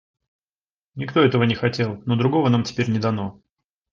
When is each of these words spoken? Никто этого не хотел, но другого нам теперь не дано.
Никто 0.95 1.21
этого 1.21 1.43
не 1.43 1.53
хотел, 1.53 2.01
но 2.07 2.15
другого 2.15 2.49
нам 2.49 2.63
теперь 2.63 2.89
не 2.89 2.97
дано. 2.97 3.39